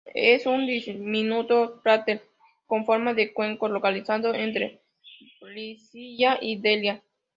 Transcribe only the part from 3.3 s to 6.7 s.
cuenco, localizado entre Priscilla y